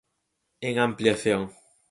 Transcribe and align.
En 0.67 0.79
ampliación. 0.79 1.41